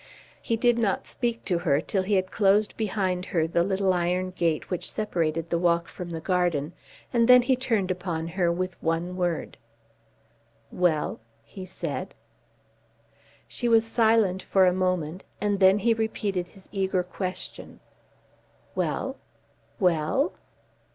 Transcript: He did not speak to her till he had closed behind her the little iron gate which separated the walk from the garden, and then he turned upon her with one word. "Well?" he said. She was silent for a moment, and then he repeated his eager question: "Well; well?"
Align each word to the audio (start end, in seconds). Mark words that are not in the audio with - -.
He 0.41 0.57
did 0.57 0.79
not 0.79 1.05
speak 1.05 1.45
to 1.45 1.59
her 1.59 1.79
till 1.79 2.01
he 2.01 2.15
had 2.15 2.31
closed 2.31 2.75
behind 2.75 3.23
her 3.27 3.45
the 3.45 3.63
little 3.63 3.93
iron 3.93 4.31
gate 4.31 4.71
which 4.71 4.89
separated 4.91 5.47
the 5.51 5.59
walk 5.59 5.87
from 5.87 6.09
the 6.09 6.19
garden, 6.19 6.73
and 7.13 7.27
then 7.29 7.43
he 7.43 7.55
turned 7.55 7.91
upon 7.91 8.29
her 8.29 8.51
with 8.51 8.81
one 8.81 9.15
word. 9.15 9.59
"Well?" 10.71 11.19
he 11.43 11.67
said. 11.67 12.15
She 13.47 13.69
was 13.69 13.85
silent 13.85 14.41
for 14.41 14.65
a 14.65 14.73
moment, 14.73 15.23
and 15.39 15.59
then 15.59 15.77
he 15.77 15.93
repeated 15.93 16.47
his 16.47 16.67
eager 16.71 17.03
question: 17.03 17.79
"Well; 18.73 19.17
well?" 19.79 20.33